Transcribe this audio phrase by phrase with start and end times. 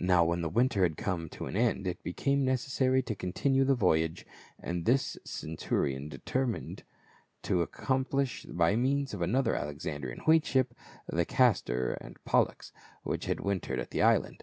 [0.00, 3.76] Now when the winter had come to an end it became necessary to continue the
[3.76, 4.26] voyage,
[4.58, 6.82] and this the centu rion determined
[7.42, 10.74] to accomplish by means of another Alexandrian wheat ship,
[11.06, 12.72] the Castor and Pollux,
[13.04, 14.42] which had wintered at the island.